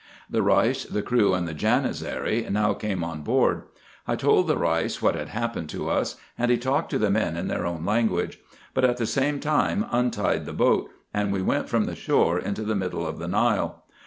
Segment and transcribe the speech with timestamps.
[0.27, 3.65] The Reis, the crew, and the Janizary, now came on board.
[4.07, 7.37] I told the Reis what had happened to us, and he talked to the men
[7.37, 8.39] in their own language;
[8.73, 12.63] but, at the same time, untied the boat, and we went from the shore into
[12.63, 13.83] the middle of the Nile.